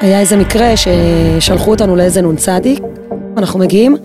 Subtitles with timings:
[0.00, 2.48] היה איזה מקרה ששלחו אותנו לאיזה נ"צ,
[3.36, 3.96] אנחנו מגיעים,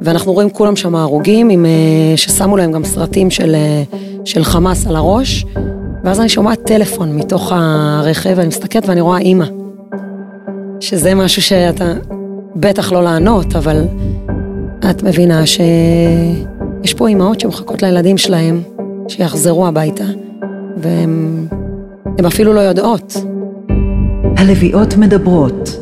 [0.00, 3.82] ואנחנו רואים כולם שם הרוגים, עם, אה, ששמו להם גם סרטים של, אה,
[4.24, 5.44] של חמאס על הראש,
[6.04, 9.46] ואז אני שומעת טלפון מתוך הרכב, ואני מסתכלת ואני רואה אימא.
[10.80, 11.92] שזה משהו שאתה,
[12.56, 13.84] בטח לא לענות, אבל
[14.90, 18.62] את מבינה שיש פה אימהות שמחכות לילדים שלהם,
[19.08, 20.04] שיחזרו הביתה,
[20.76, 21.46] והן
[22.26, 23.16] אפילו לא יודעות.
[24.36, 25.76] הלוויות מדברות.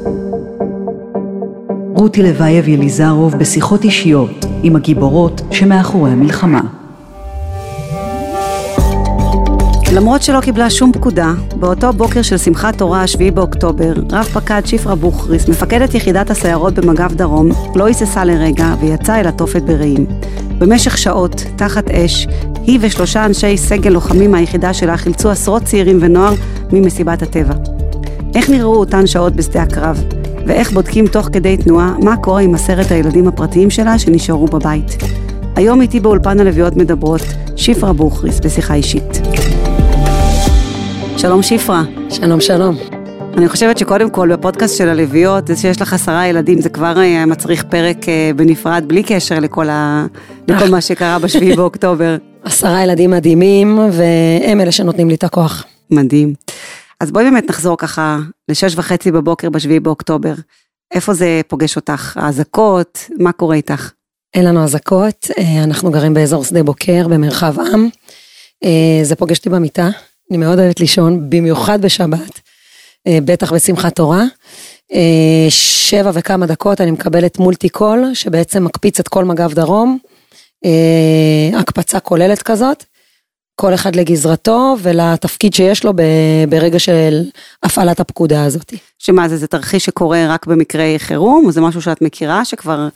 [1.94, 6.60] רותי לוייב יליזרוב בשיחות אישיות עם הגיבורות שמאחורי המלחמה.
[9.94, 14.94] למרות שלא קיבלה שום פקודה, באותו בוקר של שמחת תורה, 7 באוקטובר, רב פקד שפרה
[14.94, 20.06] בוכריס, מפקדת יחידת הסיירות במג"ב דרום, לא היססה לרגע ויצאה אל התופת ברעים.
[20.58, 22.26] במשך שעות, תחת אש,
[22.66, 26.34] היא ושלושה אנשי סגל לוחמים מהיחידה שלה חילצו עשרות צעירים ונוער
[26.72, 27.73] ממסיבת הטבע.
[28.34, 30.04] איך נראו אותן שעות בשדה הקרב?
[30.46, 34.96] ואיך בודקים תוך כדי תנועה מה קורה עם עשרת הילדים הפרטיים שלה שנשארו בבית.
[35.56, 37.20] היום איתי באולפן הלוויות מדברות,
[37.56, 39.20] שפרה בוכריס בשיחה אישית.
[41.16, 41.82] שלום שפרה.
[42.10, 42.76] שלום שלום.
[43.36, 47.26] אני חושבת שקודם כל בפודקאסט של הלוויות, זה שיש לך עשרה ילדים, זה כבר אה,
[47.26, 50.06] מצריך פרק אה, בנפרד, בלי קשר לכל, ה...
[50.48, 52.16] לכל מה שקרה בשביעי באוקטובר.
[52.44, 55.64] עשרה ילדים מדהימים, והם אלה שנותנים לי את הכוח.
[55.90, 56.34] מדהים.
[57.00, 60.34] אז בואי באמת נחזור ככה לשש וחצי בבוקר בשביעי באוקטובר.
[60.94, 62.16] איפה זה פוגש אותך?
[62.16, 62.98] האזעקות?
[63.18, 63.90] מה קורה איתך?
[64.34, 67.88] אין לנו אזעקות, אה, אנחנו גרים באזור שדה בוקר, במרחב עם.
[69.02, 69.88] זה פוגש אותי במיטה,
[70.30, 72.40] אני מאוד אוהבת לישון, במיוחד בשבת,
[73.06, 74.22] אה, בטח בשמחת תורה.
[74.92, 79.98] אה, שבע וכמה דקות אני מקבלת מולטי קול, שבעצם מקפיץ את כל מג"ב דרום,
[80.64, 82.84] אה, הקפצה כוללת כזאת,
[83.56, 85.92] כל אחד לגזרתו ולתפקיד שיש לו
[86.48, 87.22] ברגע של
[87.62, 88.74] הפעלת הפקודה הזאת.
[88.98, 92.88] שמה זה, זה תרחיש שקורה רק במקרי חירום, או זה משהו שאת מכירה שכבר...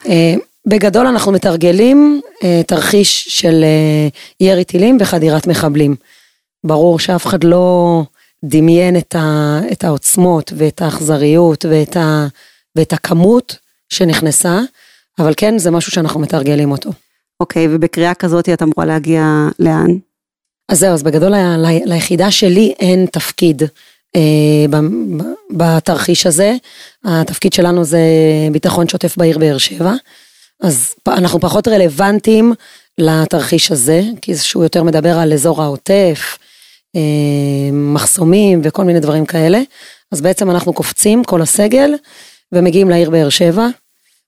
[0.66, 2.20] בגדול אנחנו מתרגלים
[2.66, 3.64] תרחיש של
[4.40, 5.96] ירי טילים וחדירת מחבלים.
[6.64, 8.02] ברור שאף אחד לא
[8.44, 12.26] דמיין את, ה, את העוצמות ואת האכזריות ואת, ה,
[12.76, 13.56] ואת הכמות
[13.88, 14.60] שנכנסה,
[15.18, 16.90] אבל כן, זה משהו שאנחנו מתרגלים אותו.
[17.40, 19.96] אוקיי, okay, ובקריאה כזאת את אמורה להגיע לאן?
[20.68, 21.32] אז זהו, אז בגדול
[21.86, 23.62] ליחידה שלי אין תפקיד
[24.16, 24.20] אה,
[24.70, 24.76] ב,
[25.16, 26.56] ב, בתרחיש הזה.
[27.04, 28.00] התפקיד שלנו זה
[28.52, 29.92] ביטחון שוטף בעיר באר שבע,
[30.62, 32.54] אז אנחנו פחות רלוונטיים
[32.98, 36.38] לתרחיש הזה, כי שהוא יותר מדבר על אזור העוטף,
[36.96, 39.60] אה, מחסומים וכל מיני דברים כאלה.
[40.12, 41.94] אז בעצם אנחנו קופצים, כל הסגל,
[42.52, 43.66] ומגיעים לעיר באר שבע,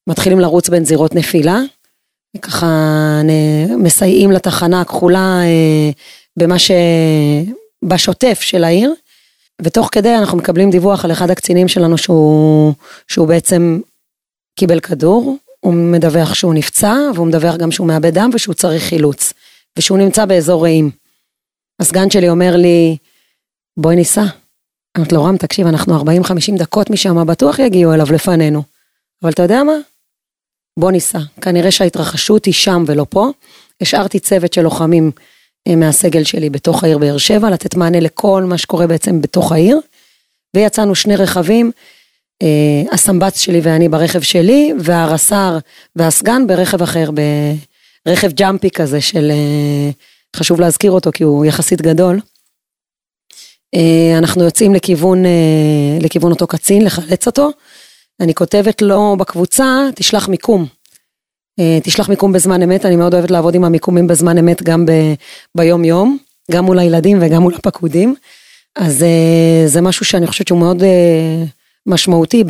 [0.07, 1.59] מתחילים לרוץ בין זירות נפילה,
[2.37, 2.67] וככה
[3.79, 5.91] מסייעים לתחנה הכחולה אה,
[6.39, 6.71] במה ש...
[7.85, 8.95] בשוטף של העיר,
[9.63, 12.73] ותוך כדי אנחנו מקבלים דיווח על אחד הקצינים שלנו שהוא,
[13.09, 13.81] שהוא בעצם
[14.59, 19.33] קיבל כדור, הוא מדווח שהוא נפצע, והוא מדווח גם שהוא מאבד דם ושהוא צריך חילוץ,
[19.79, 20.91] ושהוא נמצא באזור רעים.
[21.81, 22.97] הסגן שלי אומר לי,
[23.77, 24.25] בואי ניסע.
[24.99, 26.05] אמרתי לו, רם, תקשיב, אנחנו 40-50
[26.59, 28.63] דקות משם, בטוח יגיעו אליו לפנינו.
[29.23, 29.77] אבל אתה יודע מה?
[30.79, 31.19] בוא ניסע.
[31.41, 33.31] כנראה שההתרחשות היא שם ולא פה.
[33.81, 35.11] השארתי צוות של לוחמים
[35.77, 39.81] מהסגל שלי בתוך העיר באר שבע, לתת מענה לכל מה שקורה בעצם בתוך העיר.
[40.57, 41.71] ויצאנו שני רכבים,
[42.43, 45.59] אה, הסמב"ץ שלי ואני ברכב שלי, והרס"ר
[45.97, 47.11] והסגן ברכב אחר,
[48.07, 49.91] ברכב ג'אמפי כזה של אה,
[50.37, 52.21] חשוב להזכיר אותו כי הוא יחסית גדול.
[53.75, 57.51] אה, אנחנו יוצאים לכיוון, אה, לכיוון אותו קצין, לחלץ אותו.
[58.21, 60.67] אני כותבת לו בקבוצה, תשלח מיקום.
[61.61, 64.93] אה, תשלח מיקום בזמן אמת, אני מאוד אוהבת לעבוד עם המיקומים בזמן אמת גם ב,
[65.55, 66.19] ביום יום,
[66.51, 68.15] גם מול הילדים וגם מול הפקודים.
[68.77, 69.05] אז
[69.67, 70.83] זה משהו שאני חושבת שהוא מאוד
[71.87, 72.45] משמעותי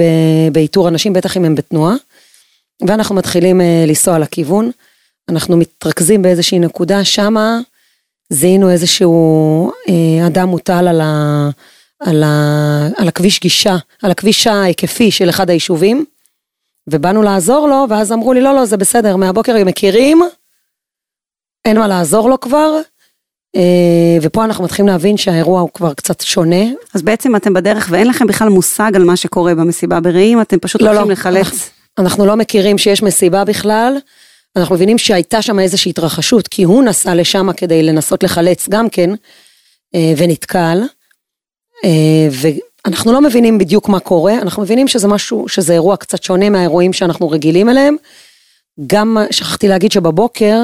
[0.53, 1.95] באיתור אנשים, בטח אם הם בתנועה.
[2.87, 4.71] ואנחנו מתחילים לנסוע לכיוון.
[5.29, 7.61] אנחנו מתרכזים באיזושהי נקודה שמה,
[8.31, 11.51] זיהינו איזשהו אה, אדם מוטל על, ה,
[12.01, 16.05] על, ה, על הכביש גישה, על הכביש ההיקפי של אחד היישובים,
[16.87, 20.23] ובאנו לעזור לו, ואז אמרו לי, לא, לא, זה בסדר, מהבוקר הם מכירים,
[21.65, 22.81] אין מה לעזור לו כבר,
[23.57, 26.65] אה, ופה אנחנו מתחילים להבין שהאירוע הוא כבר קצת שונה.
[26.95, 30.83] אז בעצם אתם בדרך ואין לכם בכלל מושג על מה שקורה במסיבה ברעים, אתם פשוט
[30.83, 31.47] לא, הולכים לא, לחלץ.
[31.47, 33.97] אנחנו, אנחנו לא מכירים שיש מסיבה בכלל.
[34.57, 39.11] אנחנו מבינים שהייתה שם איזושהי התרחשות, כי הוא נסע לשם כדי לנסות לחלץ גם כן,
[39.95, 40.83] אה, ונתקל.
[41.85, 42.29] אה,
[42.85, 46.93] ואנחנו לא מבינים בדיוק מה קורה, אנחנו מבינים שזה משהו, שזה אירוע קצת שונה מהאירועים
[46.93, 47.97] שאנחנו רגילים אליהם.
[48.87, 50.63] גם שכחתי להגיד שבבוקר,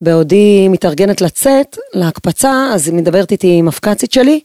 [0.00, 4.40] בעודי מתארגנת לצאת להקפצה, אז היא מדברת איתי עם מפקצית שלי,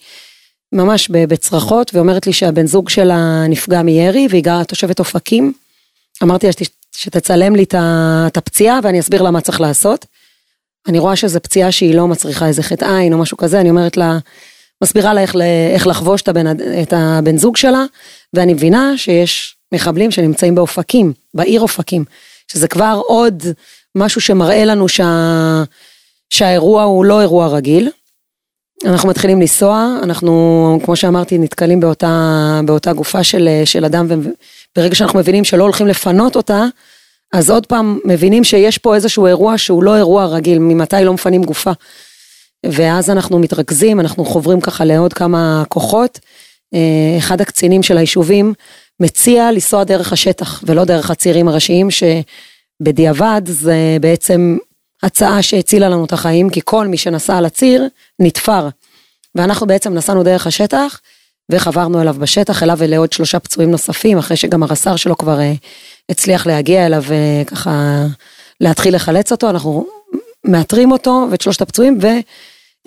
[0.72, 5.54] ממש בצרחות, ואומרת לי שהבן זוג שלה נפגע מירי, והיא גרה תושבת אופקים.
[6.24, 6.54] אמרתי לה
[6.96, 7.64] שתצלם לי
[8.28, 10.06] את הפציעה ואני אסביר לה מה צריך לעשות.
[10.88, 13.98] אני רואה שזו פציעה שהיא לא מצריכה איזה חטא עין או משהו כזה, אני אומרת
[13.98, 14.18] לה,
[14.84, 15.36] מסבירה לה איך,
[15.74, 16.48] איך לחבוש את הבן,
[16.82, 17.84] את הבן זוג שלה,
[18.34, 22.06] ואני מבינה שיש מחבלים שנמצאים באופקים, בעיר אופקים,
[22.48, 23.44] שזה כבר עוד
[23.96, 25.64] משהו שמראה לנו שה,
[26.30, 27.90] שהאירוע הוא לא אירוע רגיל.
[28.86, 35.20] אנחנו מתחילים לנסוע, אנחנו, כמו שאמרתי, נתקלים באותה, באותה גופה של, של אדם, וברגע שאנחנו
[35.20, 36.66] מבינים שלא הולכים לפנות אותה,
[37.34, 41.44] אז עוד פעם מבינים שיש פה איזשהו אירוע שהוא לא אירוע רגיל, ממתי לא מפנים
[41.44, 41.72] גופה.
[42.66, 46.20] ואז אנחנו מתרכזים, אנחנו חוברים ככה לעוד כמה כוחות.
[46.74, 48.54] אה, אחד הקצינים של היישובים
[49.00, 54.58] מציע לנסוע דרך השטח ולא דרך הצירים הראשיים, שבדיעבד זה בעצם
[55.04, 57.88] הצעה שהצילה לנו את החיים, כי כל מי שנסע על הציר
[58.20, 58.70] נתפר.
[59.36, 61.00] ואנחנו בעצם נסענו דרך השטח
[61.52, 65.54] וחברנו אליו בשטח, אליו ולעוד שלושה פצועים נוספים, אחרי שגם הרס"ר שלו כבר אה,
[66.10, 68.06] הצליח להגיע אליו וככה אה,
[68.62, 69.86] להתחיל לחלץ אותו, אנחנו
[70.46, 71.98] מאתרים אותו ואת שלושת הפצועים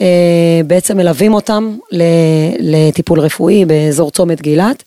[0.00, 1.76] ובעצם מלווים אותם
[2.58, 4.82] לטיפול רפואי באזור צומת גילת,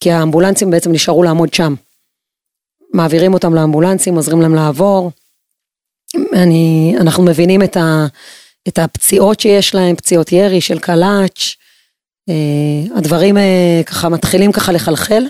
[0.00, 1.74] כי האמבולנסים בעצם נשארו לעמוד שם.
[2.92, 5.10] מעבירים אותם לאמבולנסים, עוזרים להם לעבור.
[6.32, 8.06] אני, אנחנו מבינים את, ה,
[8.68, 11.54] את הפציעות שיש להם, פציעות ירי של קלאץ',
[12.28, 15.24] אה, הדברים אה, ככה מתחילים ככה לחלחל,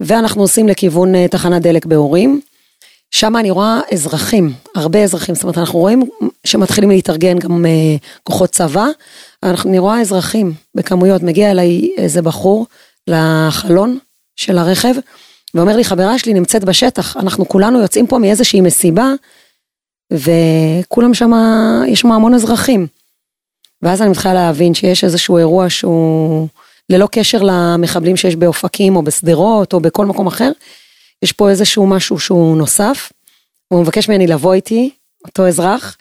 [0.00, 2.40] ואנחנו עושים לכיוון אה, תחנת דלק בהורים.
[3.10, 6.02] שם אני רואה אזרחים, הרבה אזרחים, זאת אומרת אנחנו רואים
[6.44, 7.66] שמתחילים להתארגן גם
[8.22, 8.86] כוחות צבא,
[9.42, 12.66] אני רואה אזרחים בכמויות, מגיע אליי איזה בחור
[13.06, 13.98] לחלון
[14.36, 14.94] של הרכב,
[15.54, 19.12] ואומר לי חברה שלי נמצאת בשטח, אנחנו כולנו יוצאים פה מאיזושהי מסיבה,
[20.12, 21.32] וכולם שם,
[21.86, 22.86] יש שם המון אזרחים.
[23.82, 26.48] ואז אני מתחילה להבין שיש איזשהו אירוע שהוא
[26.90, 30.52] ללא קשר למחבלים שיש באופקים או בשדרות או בכל מקום אחר,
[31.22, 33.12] יש פה איזשהו משהו שהוא נוסף,
[33.68, 34.90] הוא מבקש ממני לבוא איתי,
[35.26, 35.96] אותו אזרח,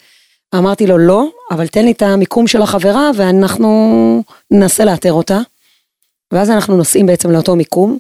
[0.56, 5.40] אמרתי לו לא, אבל תן לי את המיקום של החברה ואנחנו ננסה לאתר אותה.
[6.34, 7.98] ואז אנחנו נוסעים בעצם לאותו מיקום,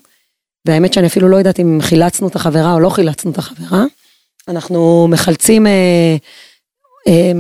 [0.68, 3.84] והאמת שאני אפילו לא יודעת אם חילצנו את החברה או לא חילצנו את החברה.
[4.48, 6.16] אנחנו מחלצים, אה,
[7.08, 7.32] אה,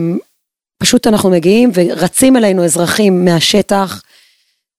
[0.77, 4.01] פשוט אנחנו מגיעים ורצים אלינו אזרחים מהשטח,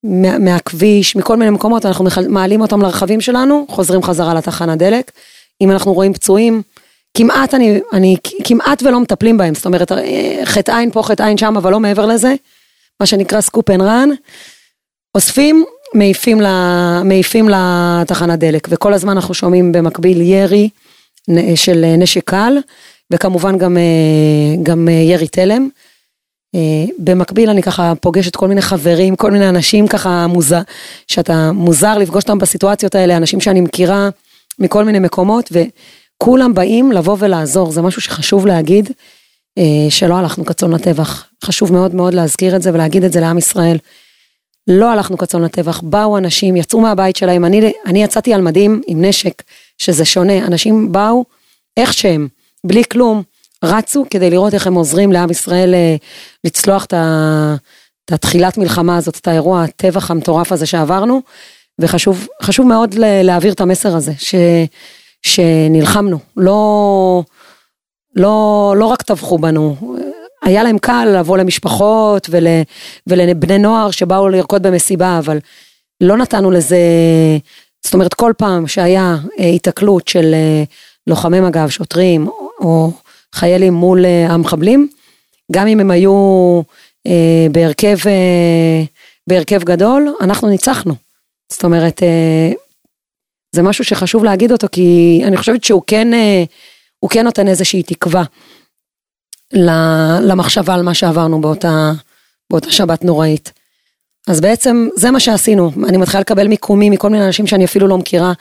[0.03, 5.11] מה, מהכביש, מכל מיני מקומות, אנחנו מעלים אותם לרכבים שלנו, חוזרים חזרה לתחנה דלק.
[5.61, 6.61] אם אנחנו רואים פצועים,
[7.17, 9.91] כמעט אני, אני כמעט ולא מטפלים בהם, זאת אומרת
[10.45, 12.35] חטא עין פה, חטא עין שם, אבל לא מעבר לזה,
[12.99, 14.09] מה שנקרא scoop and run,
[15.15, 20.69] אוספים, מעיפים, לה, מעיפים לתחנת דלק, וכל הזמן אנחנו שומעים במקביל ירי
[21.55, 22.57] של נשק קל,
[23.13, 23.77] וכמובן גם,
[24.63, 25.69] גם ירי תלם.
[26.99, 30.61] במקביל אני ככה פוגשת כל מיני חברים, כל מיני אנשים ככה מוזר,
[31.07, 34.09] שאתה מוזר לפגוש אותם בסיטואציות האלה, אנשים שאני מכירה
[34.59, 38.91] מכל מיני מקומות, וכולם באים לבוא ולעזור, זה משהו שחשוב להגיד,
[39.89, 43.77] שלא הלכנו כצאן לטבח, חשוב מאוד מאוד להזכיר את זה ולהגיד את זה לעם ישראל.
[44.67, 49.05] לא הלכנו כצאן לטבח, באו אנשים, יצאו מהבית שלהם, אני, אני יצאתי על מדים עם
[49.05, 49.43] נשק,
[49.77, 51.25] שזה שונה, אנשים באו
[51.77, 52.27] איך שהם,
[52.63, 53.23] בלי כלום,
[53.63, 55.95] רצו כדי לראות איך הם עוזרים לעם ישראל אה,
[56.43, 61.21] לצלוח את התחילת מלחמה הזאת, את האירוע הטבח המטורף הזה שעברנו,
[61.79, 62.27] וחשוב
[62.65, 64.35] מאוד להעביר את המסר הזה, ש,
[65.23, 67.23] שנלחמנו, לא,
[68.15, 69.75] לא, לא רק טבחו בנו,
[70.43, 72.47] היה להם קל לבוא למשפחות ול,
[73.07, 75.39] ולבני נוער שבאו לרקוד במסיבה, אבל
[76.01, 76.77] לא נתנו לזה,
[77.85, 80.35] זאת אומרת כל פעם שהיה היתקלות של
[81.07, 82.27] לוחמי מג"ב, שוטרים
[82.59, 82.91] או
[83.35, 84.87] חיילים מול המחבלים,
[85.51, 86.11] גם אם הם היו
[87.07, 88.83] אה, בהרכב, אה,
[89.27, 90.93] בהרכב גדול, אנחנו ניצחנו.
[91.51, 92.51] זאת אומרת, אה,
[93.55, 96.43] זה משהו שחשוב להגיד אותו, כי אני חושבת שהוא כן, אה,
[96.99, 98.23] הוא כן נותן איזושהי תקווה
[100.21, 101.91] למחשבה על מה שעברנו באותה,
[102.49, 103.51] באותה שבת נוראית.
[104.27, 107.97] אז בעצם זה מה שעשינו, אני מתחילה לקבל מיקומים מכל מיני אנשים שאני אפילו לא
[107.97, 108.33] מכירה,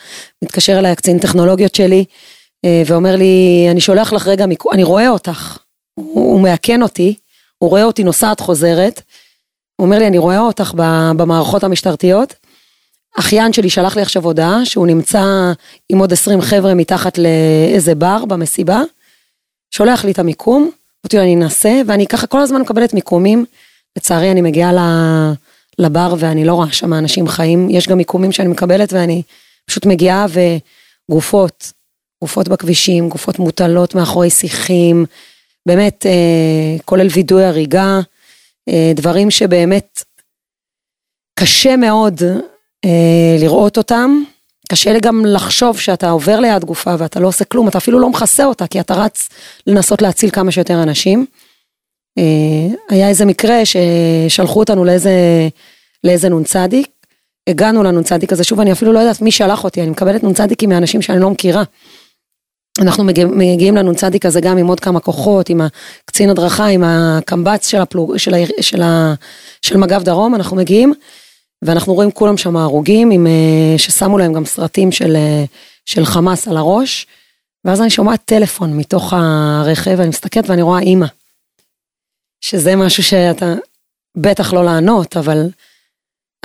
[0.44, 2.04] מתקשר אליי הקצין טכנולוגיות שלי, אה,
[2.86, 5.58] ואומר לי, אני שולח לך רגע מיקום, אני רואה אותך,
[5.94, 7.14] הוא, הוא מאכן אותי,
[7.58, 9.02] הוא רואה אותי נוסעת חוזרת,
[9.76, 10.72] הוא אומר לי, אני רואה אותך
[11.16, 12.34] במערכות המשטרתיות,
[13.18, 15.52] אחיין שלי שלח לי עכשיו הודעה שהוא נמצא
[15.88, 18.82] עם עוד 20 חבר'ה מתחת לאיזה בר במסיבה,
[19.70, 20.70] שולח לי את המיקום,
[21.04, 23.44] אמרתי לו אני אנסה, ואני ככה כל הזמן מקבלת מיקומים,
[23.96, 24.72] לצערי אני מגיעה
[25.78, 29.22] לבר ואני לא רואה שם אנשים חיים, יש גם מיקומים שאני מקבלת ואני
[29.66, 30.26] פשוט מגיעה
[31.08, 31.72] וגופות,
[32.22, 35.06] גופות בכבישים, גופות מוטלות מאחורי שיחים,
[35.66, 38.00] באמת, אה, כולל וידוי הריגה,
[38.68, 40.02] אה, דברים שבאמת
[41.38, 42.22] קשה מאוד
[42.84, 44.22] אה, לראות אותם,
[44.70, 48.10] קשה לי גם לחשוב שאתה עובר ליד גופה ואתה לא עושה כלום, אתה אפילו לא
[48.10, 49.28] מכסה אותה, כי אתה רץ
[49.66, 51.26] לנסות להציל כמה שיותר אנשים.
[52.18, 55.12] אה, היה איזה מקרה ששלחו אותנו לאיזה,
[56.04, 56.56] לאיזה נ"צ,
[57.46, 61.02] הגענו לנ"צ הזה, שוב אני אפילו לא יודעת מי שלח אותי, אני מקבלת נ"צים מאנשים
[61.02, 61.62] שאני לא מכירה.
[62.80, 65.60] אנחנו מגיעים, מגיעים לנ"צ הזה גם עם עוד כמה כוחות, עם
[66.04, 68.82] הקצין הדרכה, עם הקמב"ץ של, הפלוג, של, של, של,
[69.62, 70.92] של מג"ב דרום, אנחנו מגיעים,
[71.64, 75.44] ואנחנו רואים כולם שם הרוגים, עם, אה, ששמו להם גם סרטים של, אה,
[75.86, 77.06] של חמאס על הראש,
[77.64, 81.06] ואז אני שומעת טלפון מתוך הרכב, ואני מסתכלת ואני רואה אימא.
[82.40, 83.54] שזה משהו שאתה,
[84.16, 85.48] בטח לא לענות, אבל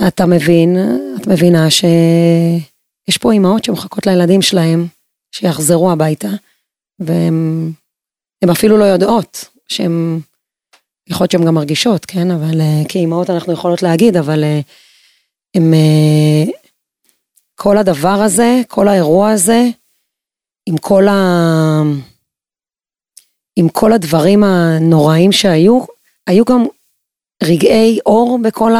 [0.08, 0.76] אתה מבין,
[1.20, 4.86] את מבינה שיש פה אימהות שמחכות לילדים שלהם,
[5.32, 6.28] שיחזרו הביתה,
[6.98, 7.72] והן
[8.52, 10.20] אפילו לא יודעות שהן,
[11.08, 14.44] יכול להיות שהן גם מרגישות, כן, אבל אה, כאימהות אנחנו יכולות להגיד, אבל
[15.54, 16.52] הם, אה, אה,
[17.54, 19.62] כל הדבר הזה, כל האירוע הזה,
[20.66, 21.14] עם כל ה...
[23.56, 25.84] עם כל הדברים הנוראים שהיו,
[26.26, 26.64] היו גם
[27.42, 28.72] רגעי אור בכל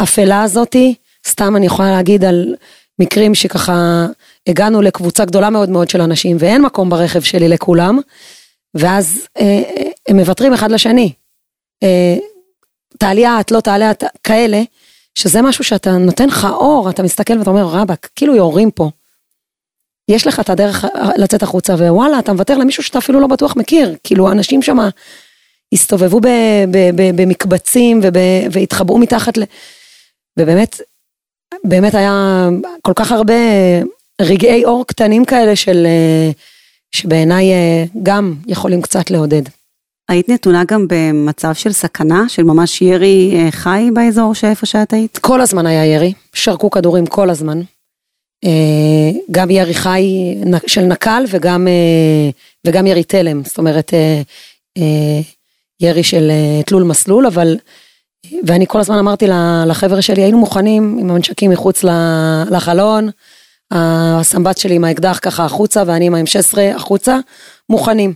[0.00, 0.94] האפלה הזאתי.
[1.26, 2.54] סתם אני יכולה להגיד על
[2.98, 4.06] מקרים שככה
[4.46, 7.98] הגענו לקבוצה גדולה מאוד מאוד של אנשים ואין מקום ברכב שלי לכולם,
[8.74, 11.12] ואז אה, אה הם מוותרים אחד לשני.
[11.82, 12.16] אה,
[12.98, 14.62] תעלי את, לא תעלה את, כאלה,
[15.14, 18.90] שזה משהו שאתה נותן לך אור, אתה מסתכל ואתה אומר רבאק, כאילו יורים פה.
[20.08, 20.84] יש לך את הדרך
[21.16, 23.96] לצאת החוצה, ווואלה, אתה מוותר למישהו שאתה אפילו לא בטוח מכיר.
[24.04, 24.78] כאילו, אנשים שם
[25.72, 26.26] הסתובבו ב,
[26.70, 28.16] ב, ב, במקבצים וב,
[28.52, 29.42] והתחבאו מתחת ל...
[30.38, 30.80] ובאמת,
[31.64, 32.48] באמת היה
[32.82, 33.34] כל כך הרבה
[34.22, 35.86] רגעי אור קטנים כאלה של...
[36.94, 37.44] שבעיניי
[38.02, 39.42] גם יכולים קצת לעודד.
[40.08, 45.18] היית נתונה גם במצב של סכנה, של ממש ירי חי באזור שאיפה שאת היית?
[45.18, 47.60] כל הזמן היה ירי, שרקו כדורים כל הזמן.
[48.44, 50.34] אה, גם ירי חי
[50.66, 52.30] של נקל וגם, אה,
[52.66, 55.20] וגם ירי תלם, זאת אומרת אה,
[55.80, 56.30] ירי של
[56.66, 57.56] תלול מסלול, אבל,
[58.46, 59.26] ואני כל הזמן אמרתי
[59.66, 61.84] לחבר'ה שלי, היינו מוכנים עם המנשקים מחוץ
[62.50, 63.10] לחלון,
[63.74, 67.18] הסמבט שלי עם האקדח ככה החוצה ואני עם ה-M16 החוצה,
[67.68, 68.14] מוכנים.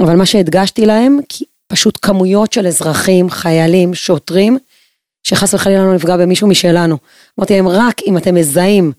[0.00, 1.18] אבל מה שהדגשתי להם,
[1.68, 4.58] פשוט כמויות של אזרחים, חיילים, שוטרים,
[5.22, 6.96] שחס וחלילה לא נפגע במישהו משלנו.
[7.38, 8.92] אמרתי להם, רק אם אתם מזהים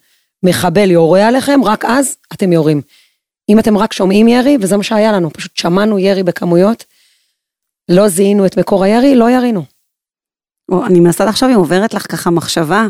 [0.43, 2.81] מחבל יורה עליכם, רק אז אתם יורים.
[3.49, 6.83] אם אתם רק שומעים ירי, וזה מה שהיה לנו, פשוט שמענו ירי בכמויות,
[7.89, 9.63] לא זיהינו את מקור הירי, לא ירינו.
[10.85, 12.87] אני מנסה לחשוב אם עוברת לך ככה מחשבה,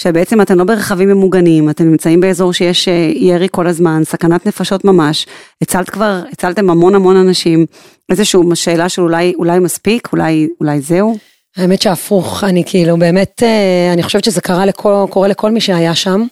[0.00, 4.84] שבעצם אתם לא ברכבים ממוגנים, אתם נמצאים באזור שיש אה, ירי כל הזמן, סכנת נפשות
[4.84, 5.26] ממש,
[5.62, 7.66] הצלת כבר, הצלתם המון המון אנשים,
[8.10, 11.18] איזושהי שאלה של אולי, אולי מספיק, אולי, אולי זהו?
[11.56, 15.94] האמת שהפוך, אני כאילו באמת, אה, אני חושבת שזה קרה לכל, קורה לכל מי שהיה
[15.94, 16.24] שם.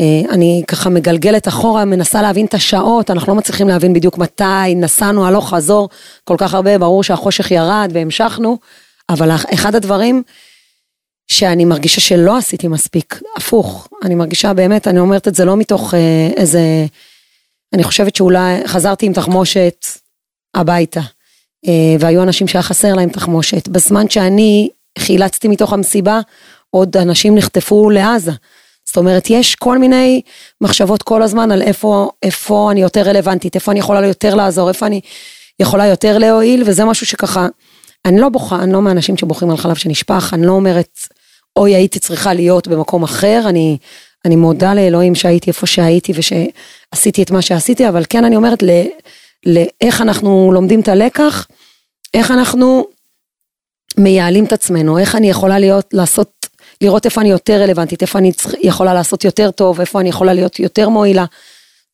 [0.00, 4.74] אה, אני ככה מגלגלת אחורה, מנסה להבין את השעות, אנחנו לא מצליחים להבין בדיוק מתי,
[4.76, 5.88] נסענו הלוך חזור
[6.24, 8.58] כל כך הרבה, ברור שהחושך ירד והמשכנו,
[9.10, 10.22] אבל אחד הדברים
[11.30, 15.94] שאני מרגישה שלא עשיתי מספיק, הפוך, אני מרגישה באמת, אני אומרת את זה לא מתוך
[15.94, 16.60] אה, איזה,
[17.72, 19.86] אני חושבת שאולי חזרתי עם תחמושת
[20.54, 21.00] הביתה,
[21.68, 24.68] אה, והיו אנשים שהיה חסר להם תחמושת, בזמן שאני
[24.98, 26.20] חילצתי מתוך המסיבה,
[26.70, 28.32] עוד אנשים נחטפו לעזה.
[28.86, 30.22] זאת אומרת, יש כל מיני
[30.60, 34.86] מחשבות כל הזמן על איפה, איפה אני יותר רלוונטית, איפה אני יכולה יותר לעזור, איפה
[34.86, 35.00] אני
[35.60, 37.46] יכולה יותר להועיל, וזה משהו שככה,
[38.04, 40.98] אני לא בוכה, אני לא מהאנשים שבוכים על חלב שנשפך, אני לא אומרת,
[41.56, 43.78] אוי, הייתי צריכה להיות במקום אחר, אני,
[44.24, 48.62] אני מודה לאלוהים שהייתי איפה שהייתי ושעשיתי את מה שעשיתי, אבל כן אני אומרת
[49.46, 51.46] לאיך אנחנו לומדים את הלקח,
[52.14, 52.86] איך אנחנו
[53.98, 56.46] מייעלים את עצמנו, איך אני יכולה להיות, לעשות
[56.80, 60.60] לראות איפה אני יותר רלוונטית, איפה אני יכולה לעשות יותר טוב, איפה אני יכולה להיות
[60.60, 61.24] יותר מועילה.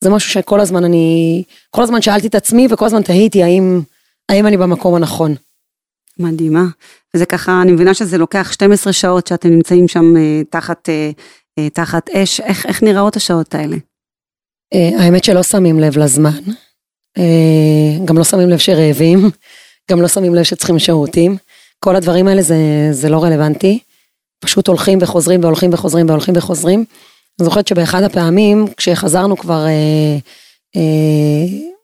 [0.01, 3.81] זה משהו שכל הזמן אני, כל הזמן שאלתי את עצמי וכל הזמן תהיתי האם,
[4.29, 5.35] האם אני במקום הנכון.
[6.19, 6.65] מדהימה.
[7.13, 11.11] וזה ככה, אני מבינה שזה לוקח 12 שעות שאתם נמצאים שם אה, תחת, אה,
[11.59, 13.75] אה, תחת אש, איך, איך נראות השעות האלה?
[14.73, 16.39] האמת שלא שמים לב לזמן,
[18.05, 19.29] גם לא שמים לב שרעבים,
[19.91, 21.37] גם לא שמים לב שצריכים שירותים.
[21.79, 22.57] כל הדברים האלה זה,
[22.91, 23.79] זה לא רלוונטי.
[24.39, 26.85] פשוט הולכים וחוזרים והולכים וחוזרים והולכים וחוזרים.
[27.39, 29.65] אני זוכרת שבאחד הפעמים, כשחזרנו כבר,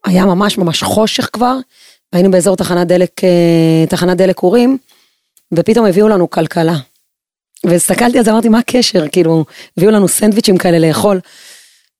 [0.05, 1.57] היה ממש ממש חושך כבר,
[2.13, 4.77] היינו באזור תחנת דלק, אה, תחנת דלק אורים,
[5.53, 6.75] ופתאום הביאו לנו כלכלה.
[7.65, 9.07] והסתכלתי על זה, אמרתי, מה הקשר?
[9.07, 9.45] כאילו,
[9.77, 11.19] הביאו לנו סנדוויצ'ים כאלה לאכול,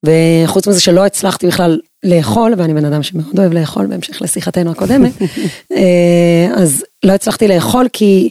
[0.06, 5.12] וחוץ מזה שלא הצלחתי בכלל לאכול, ואני בן אדם שמאוד אוהב לאכול בהמשך לשיחתנו הקודמת,
[5.76, 8.30] אה, אז לא הצלחתי לאכול כי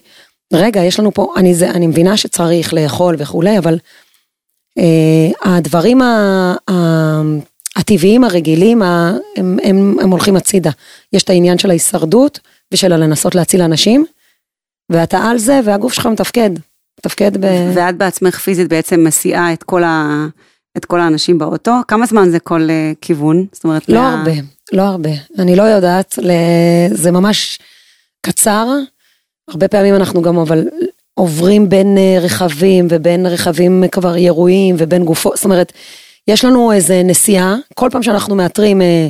[0.53, 3.79] רגע, יש לנו פה, אני, זה, אני מבינה שצריך לאכול וכולי, אבל
[4.79, 6.75] אה, הדברים ה, ה,
[7.77, 10.71] הטבעיים הרגילים, ה, הם, הם, הם הולכים הצידה.
[11.13, 12.41] יש את העניין של ההישרדות
[12.73, 14.05] ושל לנסות להציל אנשים,
[14.91, 16.51] ואתה על זה, והגוף שלך מתפקד.
[16.99, 17.73] מתפקד ב...
[17.75, 20.27] ואת בעצמך פיזית בעצם מסיעה את כל, ה...
[20.77, 23.47] את כל האנשים באוטו, כמה זמן זה כל uh, כיוון?
[23.53, 24.19] זאת אומרת, לא מה...
[24.19, 24.33] הרבה,
[24.73, 25.11] לא הרבה.
[25.39, 26.19] אני לא יודעת,
[26.93, 27.59] זה ממש
[28.27, 28.69] קצר.
[29.49, 30.65] הרבה פעמים אנחנו גם אבל
[31.15, 35.73] עוברים בין אה, רכבים ובין רכבים כבר ירויים ובין גופות, זאת אומרת,
[36.29, 39.09] יש לנו איזה נסיעה, כל פעם שאנחנו מאתרים אה,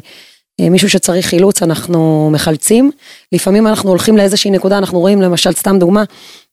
[0.61, 2.91] אה, מישהו שצריך חילוץ אנחנו מחלצים,
[3.33, 6.05] לפעמים אנחנו הולכים לאיזושהי נקודה, אנחנו רואים למשל, סתם דוגמה,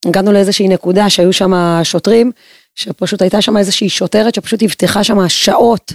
[0.05, 2.31] הגענו לאיזושהי נקודה שהיו שם שוטרים,
[2.75, 5.93] שפשוט הייתה שם איזושהי שוטרת שפשוט הבטיחה שם שעות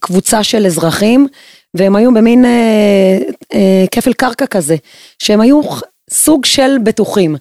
[0.00, 1.26] קבוצה של אזרחים,
[1.74, 3.18] והם היו במין אה,
[3.54, 4.76] אה, כפל קרקע כזה,
[5.18, 5.60] שהם היו
[6.10, 7.36] סוג של בטוחים.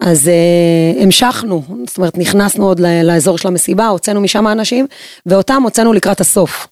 [0.00, 4.86] אז uh, המשכנו, זאת אומרת נכנסנו עוד לאזור של המסיבה, הוצאנו משם אנשים,
[5.26, 6.66] ואותם הוצאנו לקראת הסוף.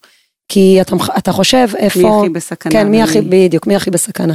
[0.49, 1.99] כי אתה, אתה חושב איפה...
[2.01, 2.73] מי הכי בסכנה.
[2.73, 4.35] כן, מי הכי, בדיוק, מי הכי בסכנה.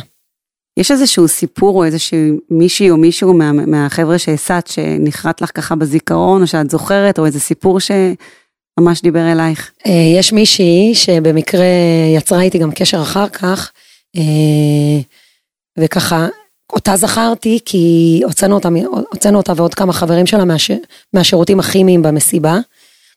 [0.78, 2.18] יש איזשהו סיפור או איזשהו
[2.50, 7.40] מישהי או מישהו מה, מהחבר'ה שהסעת שנחרט לך ככה בזיכרון, או שאת זוכרת, או איזה
[7.40, 9.72] סיפור שממש דיבר אלייך?
[9.80, 11.66] Uh, יש מישהי שבמקרה
[12.16, 13.72] יצרה איתי גם קשר אחר כך,
[14.18, 14.20] uh,
[15.80, 16.28] וככה
[16.74, 18.70] אותה זכרתי כי הוצאנו אותה,
[19.12, 20.72] הוצאנו אותה ועוד כמה חברים שלה מהש,
[21.14, 22.60] מהשירותים הכימיים במסיבה.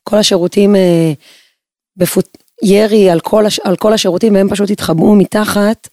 [0.02, 1.12] כל השירותים, אה,
[1.96, 5.88] בפוט, ירי על כל, הש, על כל השירותים והם פשוט התחבאו מתחת,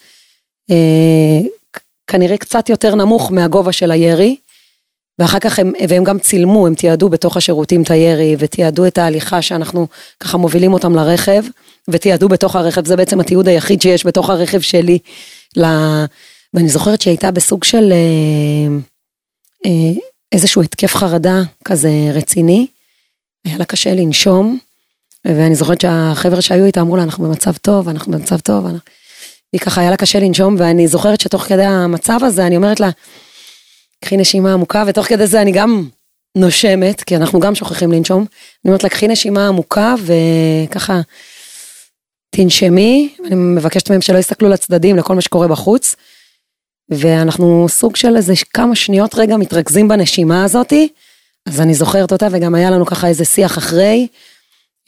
[0.72, 1.40] אה,
[2.08, 4.38] כנראה קצת יותר נמוך מהגובה של הירי.
[5.20, 9.42] ואחר כך הם, והם גם צילמו, הם תיעדו בתוך השירותים את הירי ותיעדו את ההליכה
[9.42, 9.88] שאנחנו
[10.20, 11.44] ככה מובילים אותם לרכב
[11.88, 15.00] ותיעדו בתוך הרכב, זה בעצם התיעוד היחיד שיש בתוך הרכב שלי.
[16.54, 18.77] ואני זוכרת שהיא הייתה בסוג של אה,
[19.66, 20.00] אה,
[20.32, 22.68] איזשהו התקף חרדה כזה רציני.
[23.46, 24.60] היה לה קשה לנשום,
[25.25, 28.66] ואני זוכרת שהחבר'ה שהיו איתה אמרו לה, אנחנו במצב טוב, אנחנו במצב טוב.
[29.54, 32.89] היא ככה היה לה קשה לנשום, ואני זוכרת שתוך כדי המצב הזה, אני אומרת לה,
[34.04, 35.88] קחי נשימה עמוקה, ותוך כדי זה אני גם
[36.38, 38.19] נושמת, כי אנחנו גם שוכחים לנשום.
[38.19, 41.02] אני אומרת לה, קחי נשימה עמוקה, וככה
[42.30, 45.95] תנשמי, אני מבקשת מהם שלא יסתכלו לצדדים, לכל מה שקורה בחוץ.
[46.89, 50.89] ואנחנו סוג של איזה כמה שניות רגע מתרכזים בנשימה הזאתי,
[51.45, 54.08] אז אני זוכרת אותה וגם היה לנו ככה איזה שיח אחרי.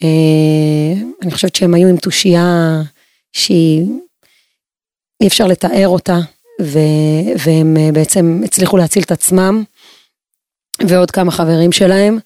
[0.02, 2.80] אה, אני חושבת שהם היו עם תושייה
[3.32, 3.86] שהיא,
[5.22, 6.18] אי אפשר לתאר אותה,
[6.62, 6.78] ו,
[7.38, 9.64] והם אה, בעצם הצליחו להציל את עצמם,
[10.88, 12.18] ועוד כמה חברים שלהם,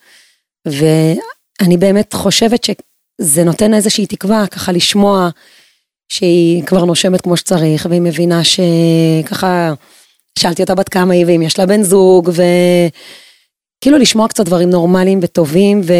[0.66, 5.28] ואני באמת חושבת שזה נותן איזושהי תקווה ככה לשמוע
[6.14, 9.74] שהיא כבר נושמת כמו שצריך, והיא מבינה שככה,
[10.38, 15.20] שאלתי אותה בת כמה היא, ואם יש לה בן זוג, וכאילו לשמוע קצת דברים נורמליים
[15.22, 15.92] וטובים, ו...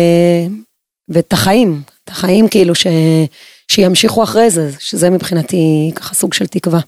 [1.09, 2.87] ואת החיים, את החיים כאילו ש...
[3.68, 6.81] שימשיכו אחרי זה, שזה מבחינתי ככה סוג של תקווה.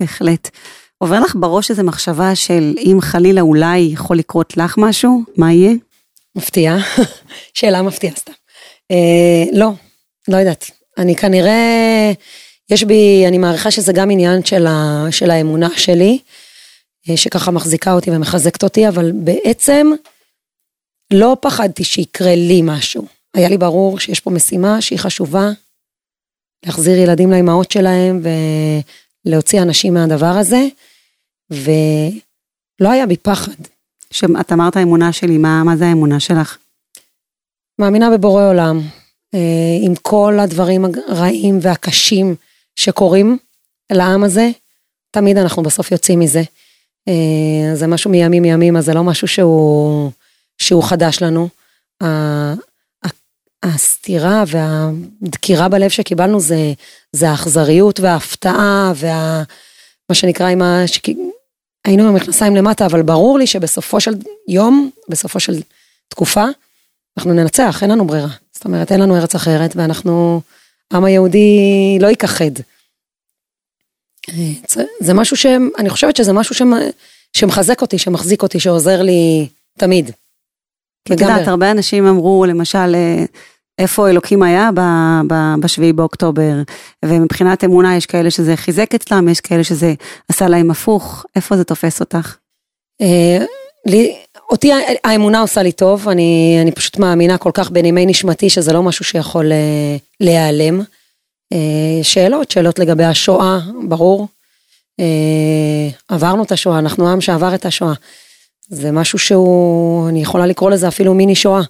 [0.00, 0.50] בהחלט.
[0.98, 5.72] עובר לך בראש איזה מחשבה של אם חלילה אולי יכול לקרות לך משהו, מה יהיה?
[6.36, 6.78] מפתיעה,
[7.54, 8.32] שאלה מפתיעה סתם.
[8.90, 9.70] אה, לא,
[10.28, 10.83] לא יודעת.
[10.98, 12.12] אני כנראה,
[12.70, 16.18] יש בי, אני מעריכה שזה גם עניין של, ה, של האמונה שלי,
[17.10, 19.90] אה, שככה מחזיקה אותי ומחזקת אותי, אבל בעצם
[21.12, 23.06] לא פחדתי שיקרה לי משהו.
[23.34, 25.50] היה לי ברור שיש פה משימה שהיא חשובה,
[26.66, 28.22] להחזיר ילדים לאימהות שלהם
[29.26, 30.66] ולהוציא אנשים מהדבר הזה,
[31.50, 33.52] ולא היה בי פחד.
[34.10, 36.58] שאת אמרת האמונה שלי, מה, מה זה האמונה שלך?
[37.78, 38.80] מאמינה בבורא עולם,
[39.82, 42.34] עם כל הדברים הרעים והקשים
[42.76, 43.38] שקורים
[43.92, 44.50] לעם הזה,
[45.10, 46.42] תמיד אנחנו בסוף יוצאים מזה.
[47.08, 50.10] אה, זה משהו מימים אז זה לא משהו שהוא,
[50.58, 51.48] שהוא חדש לנו.
[53.64, 56.72] הסתירה והדקירה בלב שקיבלנו זה,
[57.12, 59.42] זה האכזריות וההפתעה וה...
[60.08, 60.84] מה שנקרא עם ה...
[61.84, 64.14] היינו עם המכנסיים למטה, אבל ברור לי שבסופו של
[64.48, 65.62] יום, בסופו של
[66.08, 66.44] תקופה,
[67.16, 68.28] אנחנו ננצח, אין לנו ברירה.
[68.52, 70.40] זאת אומרת, אין לנו ארץ אחרת, ואנחנו,
[70.90, 72.50] העם היהודי לא ייכחד.
[75.00, 75.46] זה משהו ש...
[75.78, 76.62] אני חושבת שזה משהו ש...
[77.36, 79.48] שמחזק אותי, שמחזיק אותי, שעוזר לי
[79.78, 80.10] תמיד.
[81.02, 83.24] את יודעת, הרבה אנשים אמרו, למשל, אה,
[83.78, 84.70] איפה אלוקים היה
[85.60, 86.62] בשביעי באוקטובר,
[87.04, 89.94] ומבחינת אמונה יש כאלה שזה חיזק אצלם, יש כאלה שזה
[90.28, 92.36] עשה להם הפוך, איפה זה תופס אותך?
[93.00, 93.44] אה,
[93.86, 94.16] לי,
[94.50, 94.70] אותי
[95.04, 99.04] האמונה עושה לי טוב, אני, אני פשוט מאמינה כל כך בנימי נשמתי שזה לא משהו
[99.04, 100.80] שיכול uh, להיעלם.
[101.54, 101.56] Uh,
[102.02, 104.28] שאלות, שאלות לגבי השואה, ברור.
[105.00, 107.92] Uh, עברנו את השואה, אנחנו עם שעבר את השואה.
[108.68, 111.62] זה משהו שהוא, אני יכולה לקרוא לזה אפילו מיני שואה,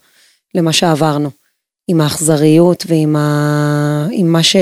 [0.55, 1.31] למה שעברנו.
[1.89, 4.07] עם האכזריות ועם ה...
[4.13, 4.57] עם מה ש...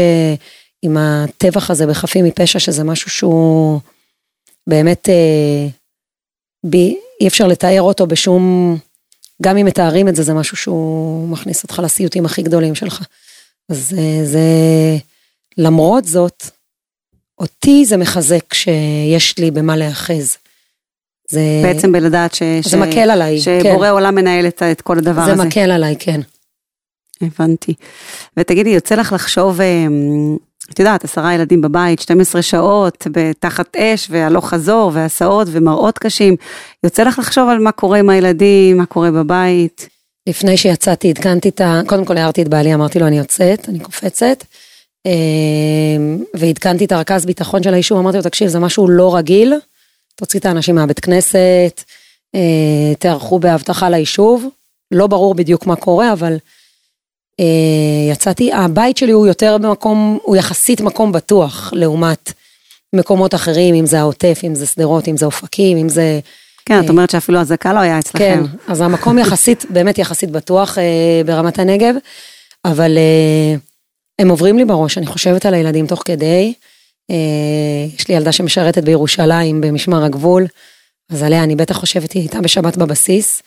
[0.83, 3.81] עם הטבח הזה בחפים מפשע, שזה משהו שהוא
[4.67, 5.67] באמת, אה,
[6.71, 6.77] ב...
[7.23, 8.77] אי אפשר לתאר אותו בשום...
[9.43, 13.03] גם אם מתארים את זה, זה משהו שהוא מכניס אותך לסיוטים הכי גדולים שלך.
[13.69, 14.41] אז אה, זה...
[15.59, 16.45] למרות זאת,
[17.39, 20.37] אותי זה מחזק שיש לי במה להאחז.
[21.31, 21.41] זה...
[21.63, 22.43] בעצם בלדעת ש...
[22.63, 22.75] זה ש...
[22.75, 23.93] מקל עליי, שבורא כן.
[23.93, 25.43] עולם מנהל את, את כל הדבר זה הזה.
[25.43, 26.21] זה מקל עליי, כן.
[27.21, 27.75] הבנתי.
[28.37, 29.87] ותגידי, יוצא לך לחשוב, אה,
[30.73, 33.07] את יודעת, עשרה ילדים בבית, 12 שעות,
[33.39, 36.37] תחת אש, והלוך חזור, והסעות, ומראות קשים.
[36.85, 39.89] יוצא לך לחשוב על מה קורה עם הילדים, מה קורה בבית?
[40.29, 41.81] לפני שיצאתי, עדכנתי את ה...
[41.87, 44.45] קודם כל הערתי את בעלי, אמרתי לו, אני יוצאת, אני קופצת.
[45.07, 45.13] אה,
[46.35, 49.55] ועדכנתי את הרכז ביטחון של היישוב, אמרתי לו, תקשיב, זה משהו לא רגיל,
[50.15, 51.83] תוציא את האנשים מהבית כנסת,
[52.35, 54.49] אה, תערכו באבטחה ליישוב.
[54.91, 56.37] לא ברור בדיוק מה קורה, אבל
[58.11, 62.33] יצאתי, הבית שלי הוא יותר במקום, הוא יחסית מקום בטוח, לעומת
[62.95, 66.21] מקומות אחרים, אם זה העוטף, אם זה שדרות, אם זה אופקים, אם זה...
[66.67, 68.19] כן, את אה, אומרת שאפילו אזעקה לא היה אצלכם.
[68.19, 71.95] כן, אז המקום יחסית, באמת יחסית בטוח אה, ברמת הנגב,
[72.65, 72.99] אבל
[74.19, 76.55] הם עוברים לי בראש, אני חושבת על הילדים תוך כדי.
[77.99, 80.47] יש לי ילדה שמשרתת בירושלים, במשמר הגבול,
[81.11, 83.43] אז עליה אני בטח חושבת, היא הייתה בשבת בבסיס.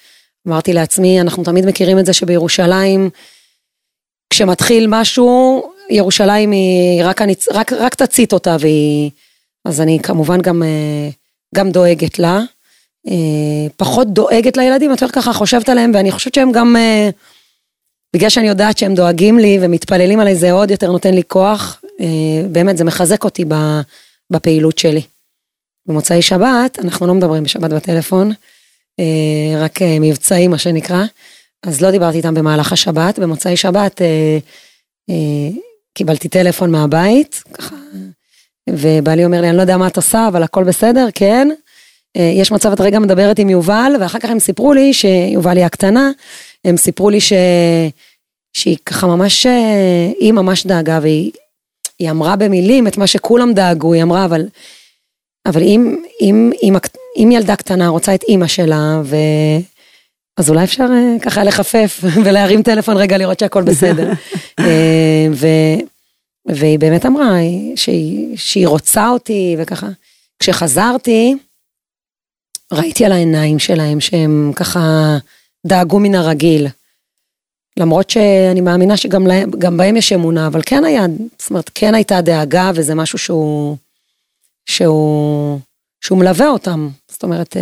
[0.47, 3.09] אמרתי לעצמי, אנחנו תמיד מכירים את זה שבירושלים,
[4.29, 7.47] כשמתחיל משהו, ירושלים היא רק, הניצ...
[7.51, 9.11] רק, רק תצית אותה והיא...
[9.65, 11.09] אז אני כמובן גם, אה,
[11.55, 12.39] גם דואגת לה.
[13.07, 17.09] אה, פחות דואגת לילדים, יותר ככה חושבת עליהם, ואני חושבת שהם גם, אה,
[18.15, 21.81] בגלל שאני יודעת שהם דואגים לי ומתפללים עליי, זה עוד יותר נותן לי כוח.
[22.51, 23.45] באמת, זה מחזק אותי
[24.31, 25.01] בפעילות שלי.
[25.85, 28.31] במוצאי שבת, אנחנו לא מדברים בשבת בטלפון,
[29.57, 31.03] רק מבצעים, מה שנקרא.
[31.65, 34.37] אז לא דיברתי איתם במהלך השבת, במוצאי שבת אה,
[35.09, 35.49] אה,
[35.93, 37.75] קיבלתי טלפון מהבית, ככה,
[38.69, 41.49] ובעלי אומר לי, אני לא יודע מה את עושה, אבל הכל בסדר, כן.
[42.17, 45.65] אה, יש מצב, את רגע מדברת עם יובל, ואחר כך הם סיפרו לי, שיובל היא
[45.65, 46.11] הקטנה,
[46.65, 47.33] הם סיפרו לי ש...
[48.53, 51.31] שהיא ככה ממש, אה, היא ממש דאגה, והיא
[52.09, 54.45] אמרה במילים את מה שכולם דאגו, היא אמרה, אבל,
[55.45, 56.75] אבל אם, אם, אם,
[57.17, 59.15] אם ילדה קטנה רוצה את אימא שלה, ו...
[60.37, 64.11] אז אולי אפשר אה, ככה לחפף ולהרים טלפון רגע לראות שהכל בסדר.
[64.59, 65.47] אה, ו,
[66.45, 67.31] והיא באמת אמרה
[67.75, 69.87] שהיא, שהיא רוצה אותי וככה.
[70.39, 71.35] כשחזרתי,
[72.73, 75.17] ראיתי על העיניים שלהם שהם ככה
[75.65, 76.67] דאגו מן הרגיל.
[77.79, 81.05] למרות שאני מאמינה שגם להם, בהם יש אמונה, אבל כן היה,
[81.39, 83.77] זאת אומרת, כן הייתה דאגה וזה משהו שהוא,
[84.65, 85.59] שהוא,
[86.01, 86.89] שהוא מלווה אותם.
[87.11, 87.57] זאת אומרת,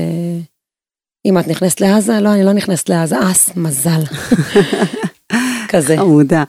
[1.26, 4.02] אם את נכנסת לעזה, לא, אני לא נכנסת לעזה, אס, מזל.
[5.72, 5.98] כזה.
[5.98, 6.44] חמודה.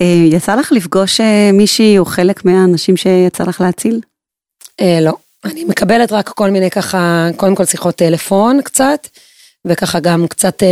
[0.00, 4.00] אה, יצא לך לפגוש אה, מישהי או חלק מהאנשים שיצא לך להציל?
[4.80, 5.12] אה, לא.
[5.44, 9.08] אני מקבלת רק כל מיני ככה, קודם כל שיחות טלפון קצת,
[9.64, 10.62] וככה גם קצת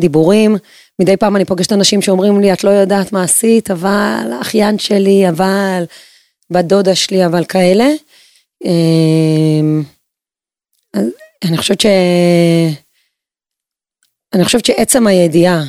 [0.00, 0.56] דיבורים.
[0.98, 5.28] מדי פעם אני פוגשת אנשים שאומרים לי, את לא יודעת מה עשית, אבל אחיין שלי,
[5.28, 5.84] אבל
[6.50, 7.88] בת דודה שלי, אבל כאלה.
[8.64, 9.60] אה,
[11.48, 11.86] אני חושבת ש...
[14.34, 15.60] אני חושבת שעצם הידיעה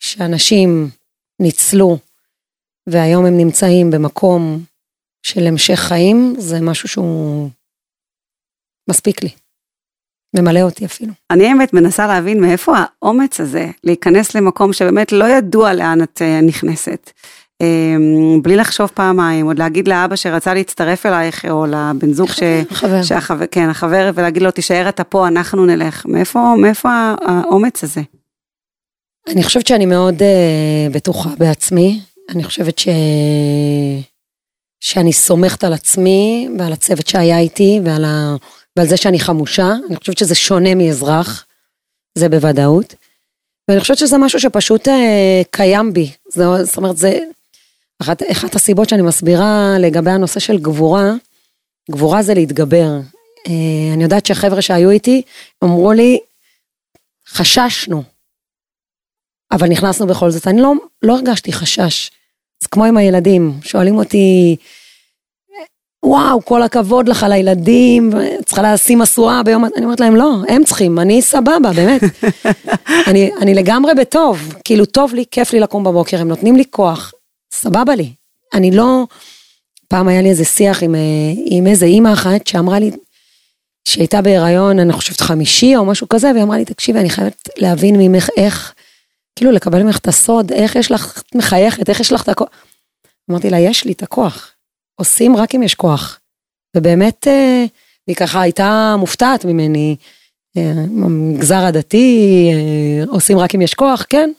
[0.00, 0.90] שאנשים
[1.40, 1.98] ניצלו
[2.86, 4.64] והיום הם נמצאים במקום
[5.22, 7.50] של המשך חיים, זה משהו שהוא
[8.90, 9.30] מספיק לי.
[10.36, 11.12] ממלא אותי אפילו.
[11.30, 16.40] אני האמת מנסה להבין מאיפה האומץ הזה להיכנס למקום שבאמת לא ידוע לאן את אה,
[16.40, 17.10] נכנסת.
[17.60, 22.40] אמ, בלי לחשוב פעמיים, עוד להגיד לאבא שרצה להצטרף אלייך, או לבן זוג ש...
[22.70, 23.02] חבר.
[23.02, 26.06] שהחבר, כן, החבר, ולהגיד לו, תישאר אתה פה, אנחנו נלך.
[26.06, 28.00] מאיפה, מאיפה האומץ הזה?
[29.28, 32.00] אני חושבת שאני מאוד uh, בטוחה בעצמי.
[32.28, 32.88] אני חושבת ש...
[34.80, 38.36] שאני סומכת על עצמי ועל הצוות שהיה איתי ועל, ה...
[38.76, 39.72] ועל זה שאני חמושה.
[39.88, 41.46] אני חושבת שזה שונה מאזרח,
[42.18, 42.94] זה בוודאות.
[43.68, 44.92] ואני חושבת שזה משהו שפשוט uh,
[45.50, 46.10] קיים בי.
[46.28, 47.18] זאת אומרת, זה...
[48.00, 51.12] אחת, אחת הסיבות שאני מסבירה לגבי הנושא של גבורה,
[51.90, 52.90] גבורה זה להתגבר.
[53.48, 55.22] אה, אני יודעת שהחבר'ה שהיו איתי
[55.64, 56.18] אמרו לי,
[57.28, 58.02] חששנו,
[59.52, 60.46] אבל נכנסנו בכל זאת.
[60.46, 62.10] אני לא, לא הרגשתי חשש.
[62.62, 64.56] זה כמו עם הילדים, שואלים אותי,
[66.04, 68.10] וואו, כל הכבוד לך לילדים,
[68.44, 72.00] צריכה לשים משואה ביום, אני אומרת להם, לא, הם צריכים, אני סבבה, באמת.
[73.08, 77.12] אני, אני לגמרי בטוב, כאילו טוב לי, כיף לי לקום בבוקר, הם נותנים לי כוח,
[77.52, 78.12] סבבה לי.
[78.54, 79.06] אני לא...
[79.88, 82.90] פעם היה לי איזה שיח עם, אה, עם איזה אימא אחת שאמרה לי,
[83.88, 87.96] שהייתה בהיריון, אני חושבת חמישי או משהו כזה, והיא אמרה לי, תקשיבי, אני חייבת להבין
[87.98, 88.74] ממך איך,
[89.36, 92.48] כאילו לקבל ממך את הסוד, איך יש לך, את מחייכת, איך יש לך את הכוח.
[93.30, 94.52] אמרתי לה, יש לי את הכוח.
[95.00, 96.20] עושים רק אם יש כוח.
[96.76, 97.64] ובאמת, אה,
[98.06, 99.96] היא ככה הייתה מופתעת ממני.
[100.56, 100.70] אה,
[101.04, 102.50] המגזר הדתי,
[103.08, 104.30] עושים רק אם יש כוח, כן.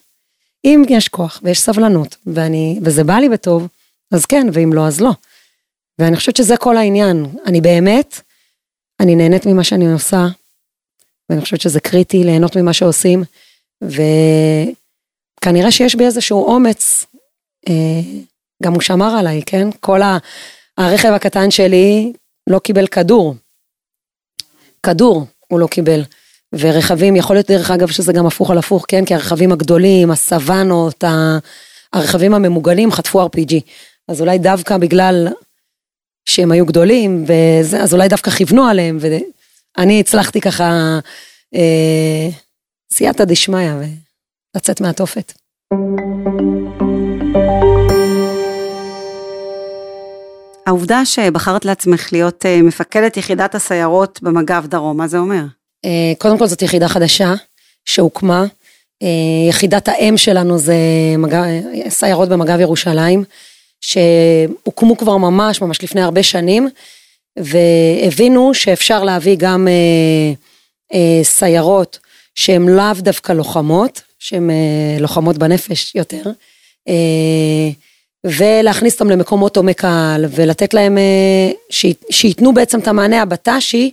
[0.65, 3.67] אם יש כוח ויש סבלנות, ואני, וזה בא לי בטוב,
[4.11, 5.11] אז כן, ואם לא, אז לא.
[5.99, 7.25] ואני חושבת שזה כל העניין.
[7.45, 8.21] אני באמת,
[8.99, 10.27] אני נהנית ממה שאני עושה,
[11.29, 13.23] ואני חושבת שזה קריטי ליהנות ממה שעושים,
[13.81, 17.05] וכנראה שיש בי איזשהו אומץ,
[17.69, 18.01] אה,
[18.63, 19.67] גם הוא שמר עליי, כן?
[19.79, 20.17] כל ה...
[20.77, 22.13] הרכב הקטן שלי
[22.47, 23.35] לא קיבל כדור.
[24.85, 26.01] כדור הוא לא קיבל.
[26.53, 29.05] ורכבים, יכול להיות דרך אגב שזה גם הפוך על הפוך, כן?
[29.05, 31.03] כי הרכבים הגדולים, הסוואנות,
[31.93, 33.53] הרכבים הממוגנים חטפו RPG.
[34.07, 35.27] אז אולי דווקא בגלל
[36.25, 38.97] שהם היו גדולים, וזה, אז אולי דווקא כיוונו עליהם,
[39.77, 40.99] ואני הצלחתי ככה
[41.55, 42.29] אה,
[42.93, 43.71] סייעתא דשמיא
[44.55, 45.33] ולצאת מהתופת.
[50.67, 55.43] העובדה שבחרת לעצמך להיות אה, מפקדת יחידת הסיירות במג"ב דרום, מה זה אומר?
[55.85, 57.33] אה, קודם כל זאת יחידה חדשה
[57.85, 58.45] שהוקמה.
[59.03, 59.07] אה,
[59.49, 60.75] יחידת האם שלנו זה
[61.17, 61.43] מגב,
[61.89, 63.23] סיירות במג"ב ירושלים,
[63.81, 66.69] שהוקמו כבר ממש ממש לפני הרבה שנים,
[67.37, 69.67] והבינו שאפשר להביא גם
[71.23, 71.99] סיירות
[72.35, 74.49] שהן לאו דווקא לוחמות, שהן
[74.99, 76.23] לוחמות בנפש יותר.
[78.25, 81.51] ולהכניס אותם למקומות עומק קהל ולתת אה,
[82.09, 83.91] שייתנו בעצם את המענה הבט"שי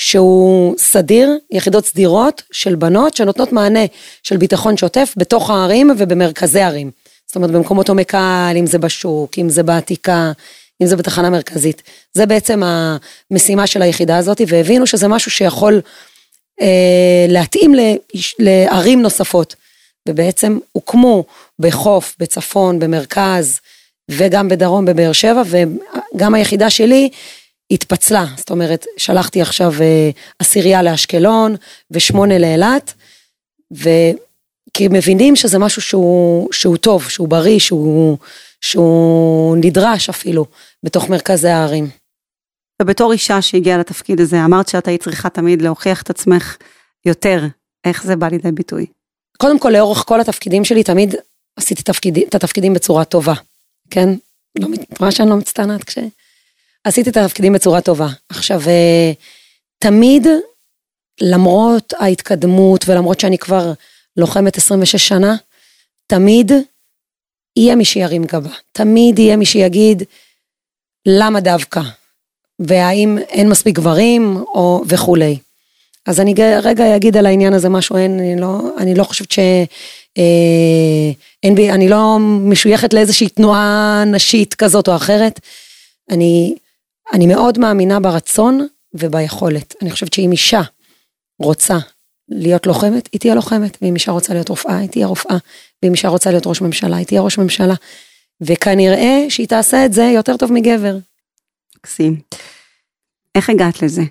[0.00, 3.80] שהוא סדיר, יחידות סדירות של בנות שנותנות מענה
[4.22, 6.90] של ביטחון שוטף בתוך הערים ובמרכזי ערים.
[7.26, 10.32] זאת אומרת במקומות עומק קהל, אם זה בשוק, אם זה בעתיקה,
[10.82, 11.82] אם זה בתחנה מרכזית.
[12.14, 12.62] זה בעצם
[13.30, 15.80] המשימה של היחידה הזאת והבינו שזה משהו שיכול
[16.60, 17.74] אה, להתאים
[18.38, 19.54] לערים נוספות.
[20.08, 21.24] ובעצם הוקמו
[21.58, 23.60] בחוף, בצפון, במרכז
[24.10, 27.10] וגם בדרום בבאר שבע, וגם היחידה שלי
[27.70, 31.56] התפצלה, זאת אומרת, שלחתי עכשיו אה, עשירייה לאשקלון
[31.90, 32.94] ושמונה לאילת,
[33.70, 38.18] וכי מבינים שזה משהו שהוא, שהוא טוב, שהוא בריא, שהוא,
[38.60, 40.46] שהוא נדרש אפילו
[40.82, 41.90] בתוך מרכזי הערים.
[42.82, 46.56] ובתור אישה שהגיעה לתפקיד הזה, אמרת שאת היית צריכה תמיד להוכיח את עצמך
[47.06, 47.42] יותר,
[47.84, 48.86] איך זה בא לידי ביטוי?
[49.38, 51.14] קודם כל, לאורך כל התפקידים שלי, תמיד
[51.56, 53.34] עשיתי תפקיד, את התפקידים בצורה טובה,
[53.90, 54.08] כן?
[54.58, 54.68] לא,
[55.00, 55.98] רואה שאני לא מצטענת כש...
[56.88, 58.08] עשיתי את התפקידים בצורה טובה.
[58.28, 59.12] עכשיו, אה,
[59.78, 60.26] תמיד,
[61.20, 63.72] למרות ההתקדמות ולמרות שאני כבר
[64.16, 65.36] לוחמת 26 שנה,
[66.06, 66.52] תמיד
[67.56, 68.50] יהיה מי שירים גבה.
[68.72, 70.02] תמיד יהיה מי שיגיד,
[71.06, 71.80] למה דווקא?
[72.58, 75.38] והאם אין מספיק גברים או וכולי.
[76.06, 79.38] אז אני רגע אגיד על העניין הזה משהו, אין, אני לא, אני לא חושבת ש...
[80.18, 85.40] אה, אין בי, אני לא משויכת לאיזושהי תנועה נשית כזאת או אחרת.
[86.10, 86.54] אני,
[87.12, 89.74] אני מאוד מאמינה ברצון וביכולת.
[89.82, 90.62] אני חושבת שאם אישה
[91.42, 91.78] רוצה
[92.28, 95.36] להיות לוחמת, היא תהיה לוחמת, ואם אישה רוצה להיות רופאה, היא תהיה רופאה,
[95.82, 97.74] ואם אישה רוצה להיות ראש ממשלה, היא תהיה ראש ממשלה.
[98.40, 100.96] וכנראה שהיא תעשה את זה יותר טוב מגבר.
[101.76, 102.20] מקסים.
[103.34, 104.02] איך הגעת לזה?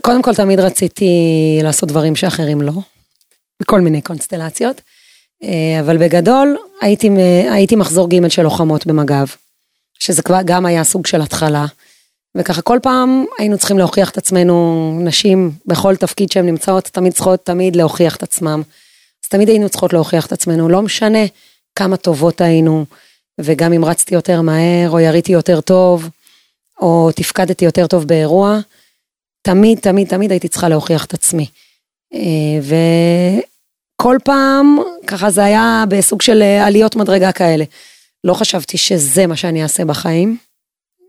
[0.00, 1.08] קודם כל תמיד רציתי
[1.62, 2.72] לעשות דברים שאחרים לא,
[3.62, 4.80] בכל מיני קונסטלציות,
[5.42, 7.10] אה, אבל בגדול הייתי,
[7.50, 9.26] הייתי מחזור ג' של לוחמות במג"ב,
[9.98, 11.66] שזה כבר גם היה סוג של התחלה,
[12.36, 17.46] וככה כל פעם היינו צריכים להוכיח את עצמנו, נשים בכל תפקיד שהן נמצאות, תמיד צריכות
[17.46, 18.62] תמיד להוכיח את עצמם.
[19.24, 21.18] אז תמיד היינו צריכות להוכיח את עצמנו, לא משנה
[21.74, 22.84] כמה טובות היינו,
[23.40, 26.08] וגם אם רצתי יותר מהר, או יריתי יותר טוב,
[26.80, 28.58] או תפקדתי יותר טוב באירוע,
[29.42, 31.46] תמיד, תמיד, תמיד הייתי צריכה להוכיח את עצמי.
[32.14, 32.20] אה,
[34.00, 37.64] וכל פעם, ככה זה היה בסוג של אה, עליות מדרגה כאלה.
[38.24, 40.36] לא חשבתי שזה מה שאני אעשה בחיים.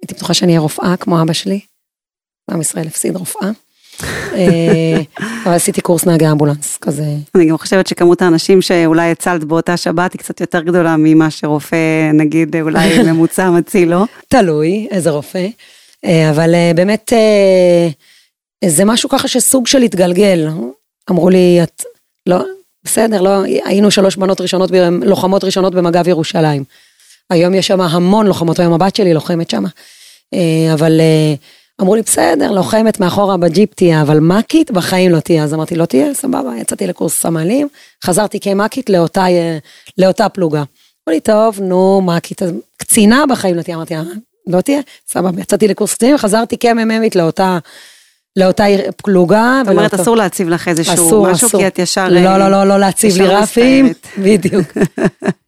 [0.01, 1.59] הייתי בטוחה שאני אהיה רופאה כמו אבא שלי.
[2.51, 3.49] עם ישראל הפסיד רופאה.
[4.35, 5.01] אה,
[5.43, 7.05] אבל עשיתי קורס נהגי אמבולנס, כזה.
[7.35, 12.11] אני גם חושבת שכמות האנשים שאולי הצלת באותה שבת היא קצת יותר גדולה ממה שרופא,
[12.13, 14.05] נגיד, אולי ממוצע מציל, לא?
[14.27, 15.47] תלוי איזה רופא.
[16.31, 17.13] אבל באמת,
[18.65, 20.49] זה משהו ככה שסוג של התגלגל.
[21.11, 21.83] אמרו לי, את,
[22.25, 22.37] לא,
[22.83, 26.63] בסדר, לא, היינו שלוש בנות ראשונות, לוחמות ראשונות במג"ב ירושלים.
[27.29, 29.63] היום יש שם המון לוחמות, היום הבת שלי לוחמת שם.
[30.33, 31.33] אה, אבל אה,
[31.81, 35.43] אמרו לי, בסדר, לוחמת מאחורה בג'יפ תהיה, אבל מ"כית בחיים לא תהיה.
[35.43, 37.67] אז אמרתי, לא תהיה, סבבה, יצאתי לקורס סמלים,
[38.05, 39.57] חזרתי כמ"כית לאותה, אה,
[39.97, 40.57] לאותה פלוגה.
[40.59, 42.41] אמרו לי, טוב, נו, מ"כית,
[42.77, 43.77] קצינה בחיים לא תהיה.
[43.77, 43.95] אמרתי,
[44.47, 44.79] לא תהיה,
[45.11, 47.57] סבבה, יצאתי לקורס קצינים, חזרתי כמ"מית לאותה...
[48.37, 48.63] לאותה
[49.03, 49.61] פלוגה.
[49.65, 51.61] זאת אומרת, ולאותו- אסור להציב לך איזשהו אסור, משהו, אסור.
[51.61, 52.09] כי את ישר...
[52.09, 53.93] לא, לא, לא, לא להציב לי רפים.
[54.17, 54.65] בדיוק.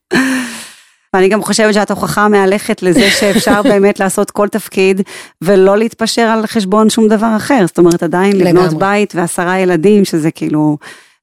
[1.18, 5.02] ואני גם חושבת שאת הוכחה מהלכת לזה שאפשר באמת לעשות כל תפקיד,
[5.42, 7.64] ולא להתפשר על חשבון שום דבר אחר.
[7.68, 8.80] זאת אומרת, עדיין לבנות לגמרי.
[8.80, 10.78] בית ועשרה ילדים, שזה כאילו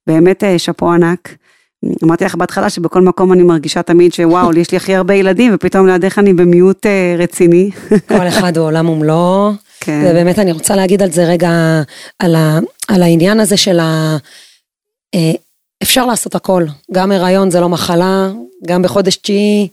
[0.07, 1.35] באמת אה, שאפו ענק.
[2.05, 5.87] אמרתי לך בהתחלה שבכל מקום אני מרגישה תמיד שוואו, יש לי הכי הרבה ילדים, ופתאום
[5.87, 7.71] לידך אני במיעוט אה, רציני.
[8.09, 9.53] כל אחד הוא עולם ומלואו.
[9.81, 10.03] כן.
[10.05, 11.51] ובאמת אני רוצה להגיד על זה רגע,
[12.19, 14.17] על, ה, על העניין הזה של ה...
[15.15, 15.33] אה,
[15.83, 18.31] אפשר לעשות הכל, גם הריון זה לא מחלה,
[18.67, 19.69] גם בחודש תשיעי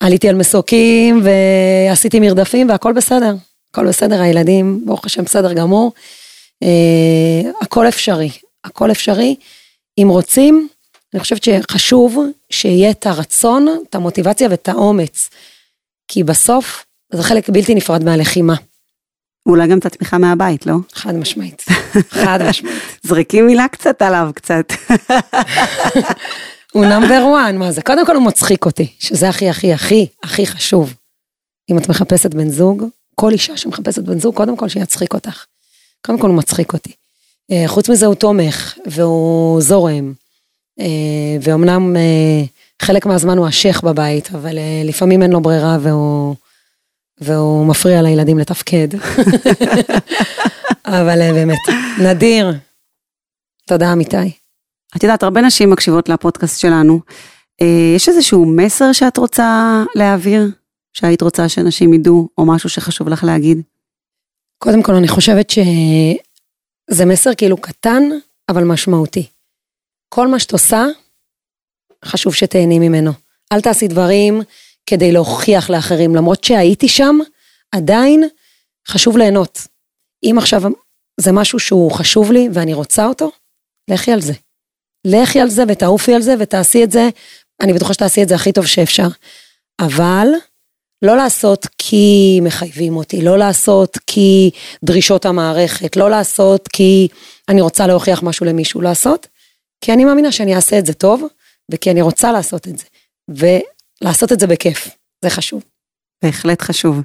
[0.00, 3.34] עליתי על מסוקים ועשיתי מרדפים והכל בסדר,
[3.70, 5.92] הכל בסדר, הילדים ברוך השם בסדר גמור,
[6.62, 8.30] אה, הכל אפשרי,
[8.64, 9.36] הכל אפשרי,
[9.98, 10.68] אם רוצים,
[11.14, 12.18] אני חושבת שחשוב
[12.50, 15.30] שיהיה את הרצון, את המוטיבציה ואת האומץ,
[16.08, 18.54] כי בסוף זה חלק בלתי נפרד מהלחימה.
[19.46, 20.74] אולי גם את התמיכה מהבית, לא?
[20.92, 21.64] חד משמעית,
[22.10, 22.76] חד משמעית.
[23.06, 24.72] זרקי מילה קצת עליו, קצת.
[26.72, 27.82] הוא נאמבר וואן, מה זה?
[27.82, 30.94] קודם כל הוא מצחיק אותי, שזה הכי הכי הכי הכי חשוב.
[31.70, 35.44] אם את מחפשת בן זוג, כל אישה שמחפשת בן זוג, קודם כל שיצחיק אותך.
[36.06, 36.92] קודם כל הוא מצחיק אותי.
[37.52, 40.12] אה, חוץ מזה הוא תומך, והוא זורם,
[40.80, 40.86] אה,
[41.42, 42.44] ואומנם אה,
[42.82, 46.34] חלק מהזמן הוא השייח בבית, אבל לפעמים אין לו ברירה והוא,
[47.20, 48.88] והוא מפריע לילדים לתפקד.
[50.86, 51.58] אבל באמת,
[52.02, 52.52] נדיר.
[53.66, 54.39] תודה אמיתי.
[54.96, 57.00] את יודעת, הרבה נשים מקשיבות לפודקאסט שלנו.
[57.62, 60.48] אה, יש איזשהו מסר שאת רוצה להעביר?
[60.92, 63.62] שהיית רוצה שאנשים ידעו, או משהו שחשוב לך להגיד?
[64.58, 68.02] קודם כל, אני חושבת שזה מסר כאילו קטן,
[68.48, 69.26] אבל משמעותי.
[70.08, 70.86] כל מה שאת עושה,
[72.04, 73.10] חשוב שתהני ממנו.
[73.52, 74.40] אל תעשי דברים
[74.86, 77.18] כדי להוכיח לאחרים, למרות שהייתי שם,
[77.72, 78.24] עדיין
[78.88, 79.66] חשוב ליהנות.
[80.22, 80.62] אם עכשיו
[81.20, 83.30] זה משהו שהוא חשוב לי ואני רוצה אותו,
[83.90, 84.32] לכי על זה.
[85.04, 87.08] לכי על זה ותעופי על זה ותעשי את זה,
[87.60, 89.08] אני בטוחה שתעשי את זה הכי טוב שאפשר.
[89.80, 90.26] אבל
[91.02, 94.50] לא לעשות כי מחייבים אותי, לא לעשות כי
[94.84, 97.08] דרישות המערכת, לא לעשות כי
[97.48, 99.26] אני רוצה להוכיח משהו למישהו, לעשות
[99.80, 101.22] כי אני מאמינה שאני אעשה את זה טוב,
[101.72, 102.84] וכי אני רוצה לעשות את זה,
[103.28, 104.88] ולעשות את זה בכיף,
[105.24, 105.62] זה חשוב.
[106.24, 107.00] בהחלט חשוב.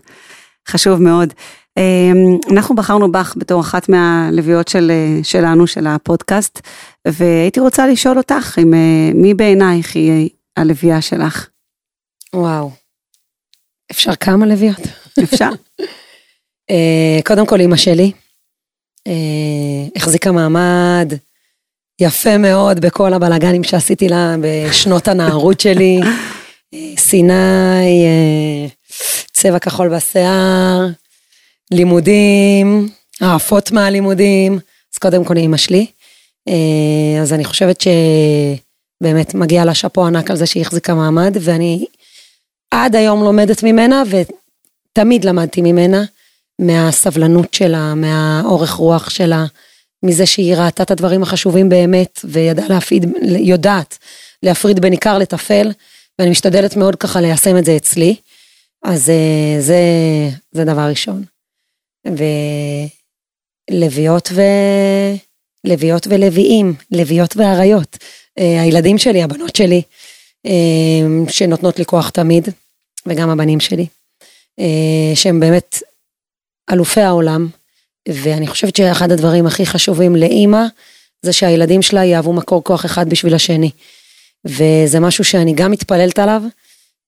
[0.68, 1.34] חשוב מאוד.
[1.78, 6.62] אמ, אנחנו בחרנו בך בתור אחת מהלוויות של, אה, שלנו, של הפודקאסט,
[7.06, 11.50] והייתי רוצה לשאול אותך, אם, אה, מי בעינייך היא הלוויה שלך?
[12.34, 12.72] וואו.
[13.92, 14.82] אפשר כמה לביאות?
[15.24, 15.50] אפשר?
[16.70, 18.12] אה, קודם כל אימא שלי,
[19.08, 19.14] אה,
[19.96, 21.14] החזיקה מעמד
[22.02, 26.00] יפה מאוד בכל הבלאגנים שעשיתי לה בשנות הנערות שלי.
[26.98, 28.06] סיני,
[29.34, 30.88] צבע כחול בשיער,
[31.72, 32.90] לימודים,
[33.22, 34.54] העפות מהלימודים,
[34.94, 35.88] אז קודם כל אימא שלי.
[36.48, 41.86] אה, אז אני חושבת שבאמת מגיע לה שאפו ענק על זה שהיא החזיקה מעמד, ואני
[42.72, 46.04] עד היום לומדת ממנה, ותמיד למדתי ממנה,
[46.60, 49.46] מהסבלנות שלה, מהאורך רוח שלה,
[50.04, 53.98] מזה שהיא ראתה את הדברים החשובים באמת, וידעה להפריד, יודעת
[54.44, 55.72] להפריד בין עיקר לטפל,
[56.20, 58.16] ואני משתדלת מאוד ככה ליישם את זה אצלי.
[58.84, 59.80] אז אה, זה,
[60.52, 61.24] זה דבר ראשון.
[63.72, 64.42] ולוויות ו...
[65.66, 67.98] לוויות ולוויים, לוויות ואריות.
[68.40, 69.82] אה, הילדים שלי, הבנות שלי,
[70.46, 70.52] אה,
[71.30, 72.50] שנותנות לי כוח תמיד,
[73.06, 73.86] וגם הבנים שלי,
[74.60, 75.84] אה, שהם באמת
[76.72, 77.48] אלופי העולם,
[78.10, 80.64] ואני חושבת שאחד הדברים הכי חשובים לאימא,
[81.22, 83.72] זה שהילדים שלה יהוו מקור כוח אחד בשביל השני.
[84.46, 86.44] וזה משהו שאני גם מתפללת עליו,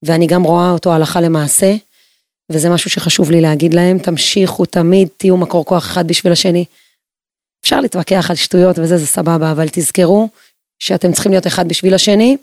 [0.02, 1.74] ואני גם רואה אותו הלכה למעשה,
[2.50, 6.64] וזה משהו שחשוב לי להגיד להם, תמשיכו תמיד, תהיו מקור כוח אחד בשביל השני.
[7.68, 10.28] אפשר להתווכח על שטויות וזה, זה סבבה, אבל תזכרו
[10.78, 12.36] שאתם צריכים להיות אחד בשביל השני,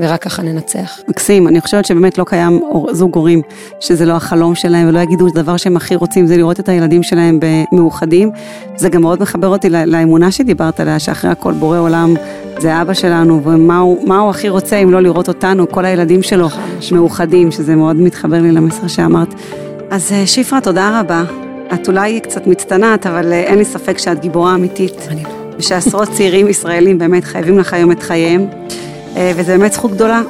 [0.00, 0.98] ורק ככה ננצח.
[1.08, 2.60] מקסים, אני חושבת שבאמת לא קיים
[2.92, 3.42] זוג הורים
[3.80, 7.40] שזה לא החלום שלהם ולא יגידו שהדבר שהם הכי רוצים זה לראות את הילדים שלהם
[7.72, 8.30] מאוחדים.
[8.76, 12.14] זה גם מאוד מחבר אותי לאמונה שדיברת עליה, שאחרי הכל בורא עולם
[12.58, 16.48] זה אבא שלנו, ומה הוא, הוא הכי רוצה אם לא לראות אותנו, כל הילדים שלו
[16.92, 19.34] מאוחדים, שזה מאוד מתחבר לי למסר שאמרת.
[19.90, 21.47] אז אה, שפרה, תודה רבה.
[21.74, 25.08] את אולי קצת מצטנעת, אבל אה, אין לי ספק שאת גיבורה אמיתית.
[25.10, 25.28] אני לא.
[25.58, 28.46] ושעשרות צעירים ישראלים באמת חייבים לך היום את חייהם,
[29.16, 30.22] אה, וזה באמת זכות גדולה,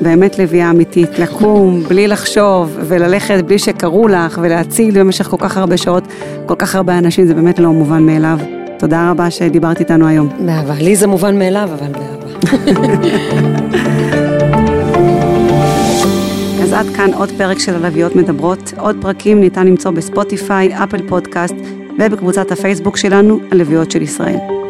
[0.00, 5.76] באמת לביאה אמיתית, לקום בלי לחשוב וללכת בלי שקראו לך ולהציל במשך כל כך הרבה
[5.76, 6.04] שעות,
[6.46, 8.38] כל כך הרבה אנשים, זה באמת לא מובן מאליו.
[8.78, 10.28] תודה רבה שדיברת איתנו היום.
[10.46, 10.74] באהבה.
[10.74, 12.26] לי זה מובן מאליו, אבל באהבה.
[16.74, 18.72] עד כאן עוד פרק של הלוויות מדברות.
[18.78, 21.54] עוד פרקים ניתן למצוא בספוטיפיי, אפל פודקאסט
[21.98, 24.61] ובקבוצת הפייסבוק שלנו, הלוויות של ישראל.